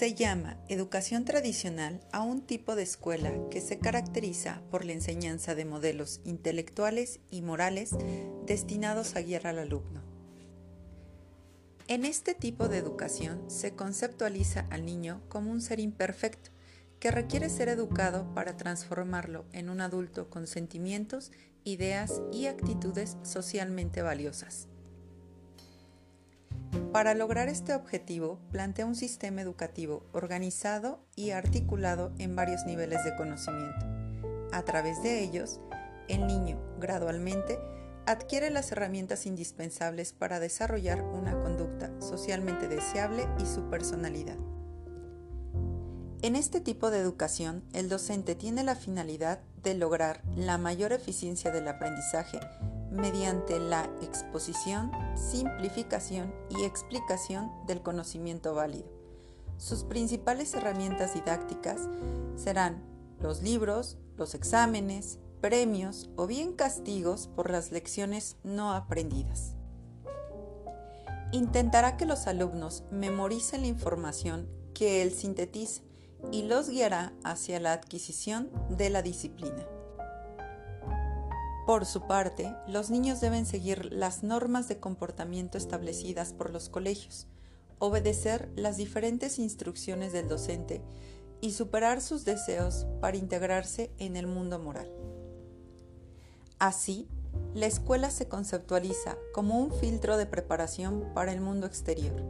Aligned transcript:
Se 0.00 0.14
llama 0.14 0.56
educación 0.70 1.26
tradicional 1.26 2.00
a 2.10 2.22
un 2.22 2.40
tipo 2.40 2.74
de 2.74 2.82
escuela 2.82 3.34
que 3.50 3.60
se 3.60 3.78
caracteriza 3.78 4.62
por 4.70 4.86
la 4.86 4.94
enseñanza 4.94 5.54
de 5.54 5.66
modelos 5.66 6.22
intelectuales 6.24 7.20
y 7.30 7.42
morales 7.42 7.90
destinados 8.46 9.14
a 9.14 9.20
guiar 9.20 9.46
al 9.46 9.58
alumno. 9.58 10.00
En 11.86 12.06
este 12.06 12.32
tipo 12.32 12.68
de 12.68 12.78
educación 12.78 13.50
se 13.50 13.74
conceptualiza 13.74 14.66
al 14.70 14.86
niño 14.86 15.20
como 15.28 15.50
un 15.50 15.60
ser 15.60 15.80
imperfecto 15.80 16.50
que 16.98 17.10
requiere 17.10 17.50
ser 17.50 17.68
educado 17.68 18.32
para 18.32 18.56
transformarlo 18.56 19.44
en 19.52 19.68
un 19.68 19.82
adulto 19.82 20.30
con 20.30 20.46
sentimientos, 20.46 21.30
ideas 21.64 22.22
y 22.32 22.46
actitudes 22.46 23.18
socialmente 23.22 24.00
valiosas. 24.00 24.69
Para 26.92 27.14
lograr 27.14 27.48
este 27.48 27.72
objetivo, 27.72 28.40
plantea 28.50 28.84
un 28.84 28.96
sistema 28.96 29.40
educativo 29.40 30.02
organizado 30.12 30.98
y 31.14 31.30
articulado 31.30 32.12
en 32.18 32.34
varios 32.34 32.66
niveles 32.66 33.04
de 33.04 33.14
conocimiento. 33.14 33.86
A 34.50 34.62
través 34.64 35.00
de 35.00 35.22
ellos, 35.22 35.60
el 36.08 36.26
niño, 36.26 36.58
gradualmente, 36.80 37.60
adquiere 38.06 38.50
las 38.50 38.72
herramientas 38.72 39.26
indispensables 39.26 40.12
para 40.12 40.40
desarrollar 40.40 41.02
una 41.02 41.40
conducta 41.40 41.92
socialmente 42.00 42.66
deseable 42.66 43.28
y 43.38 43.46
su 43.46 43.70
personalidad. 43.70 44.36
En 46.22 46.34
este 46.34 46.60
tipo 46.60 46.90
de 46.90 46.98
educación, 46.98 47.62
el 47.72 47.88
docente 47.88 48.34
tiene 48.34 48.64
la 48.64 48.74
finalidad 48.74 49.38
de 49.62 49.74
lograr 49.74 50.22
la 50.34 50.58
mayor 50.58 50.92
eficiencia 50.92 51.52
del 51.52 51.68
aprendizaje 51.68 52.40
mediante 52.90 53.58
la 53.58 53.84
exposición, 54.02 54.90
simplificación 55.14 56.34
y 56.48 56.64
explicación 56.64 57.50
del 57.66 57.82
conocimiento 57.82 58.54
válido. 58.54 58.88
Sus 59.56 59.84
principales 59.84 60.54
herramientas 60.54 61.14
didácticas 61.14 61.88
serán 62.36 62.82
los 63.20 63.42
libros, 63.42 63.98
los 64.16 64.34
exámenes, 64.34 65.18
premios 65.40 66.10
o 66.16 66.26
bien 66.26 66.52
castigos 66.52 67.28
por 67.34 67.50
las 67.50 67.72
lecciones 67.72 68.36
no 68.42 68.72
aprendidas. 68.72 69.54
Intentará 71.32 71.96
que 71.96 72.06
los 72.06 72.26
alumnos 72.26 72.84
memoricen 72.90 73.62
la 73.62 73.68
información 73.68 74.48
que 74.74 75.02
él 75.02 75.12
sintetice 75.12 75.82
y 76.32 76.42
los 76.42 76.68
guiará 76.68 77.12
hacia 77.24 77.60
la 77.60 77.72
adquisición 77.72 78.50
de 78.68 78.90
la 78.90 79.02
disciplina. 79.02 79.66
Por 81.70 81.86
su 81.86 82.00
parte, 82.00 82.52
los 82.66 82.90
niños 82.90 83.20
deben 83.20 83.46
seguir 83.46 83.92
las 83.92 84.24
normas 84.24 84.66
de 84.66 84.80
comportamiento 84.80 85.56
establecidas 85.56 86.32
por 86.32 86.50
los 86.50 86.68
colegios, 86.68 87.28
obedecer 87.78 88.50
las 88.56 88.76
diferentes 88.76 89.38
instrucciones 89.38 90.12
del 90.12 90.26
docente 90.26 90.82
y 91.40 91.52
superar 91.52 92.00
sus 92.00 92.24
deseos 92.24 92.88
para 93.00 93.18
integrarse 93.18 93.92
en 93.98 94.16
el 94.16 94.26
mundo 94.26 94.58
moral. 94.58 94.90
Así, 96.58 97.06
la 97.54 97.66
escuela 97.66 98.10
se 98.10 98.26
conceptualiza 98.26 99.16
como 99.32 99.60
un 99.60 99.70
filtro 99.70 100.16
de 100.16 100.26
preparación 100.26 101.12
para 101.14 101.32
el 101.32 101.40
mundo 101.40 101.68
exterior 101.68 102.20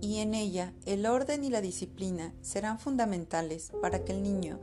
y 0.00 0.18
en 0.18 0.34
ella 0.34 0.72
el 0.84 1.06
orden 1.06 1.44
y 1.44 1.50
la 1.50 1.60
disciplina 1.60 2.34
serán 2.40 2.80
fundamentales 2.80 3.70
para 3.80 4.04
que 4.04 4.10
el 4.10 4.24
niño 4.24 4.58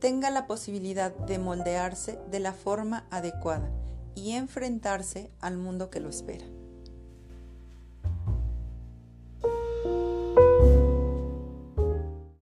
tenga 0.00 0.30
la 0.30 0.46
posibilidad 0.46 1.14
de 1.14 1.38
moldearse 1.38 2.18
de 2.30 2.40
la 2.40 2.52
forma 2.52 3.06
adecuada 3.10 3.70
y 4.14 4.32
enfrentarse 4.32 5.30
al 5.40 5.58
mundo 5.58 5.90
que 5.90 6.00
lo 6.00 6.08
espera. 6.08 6.46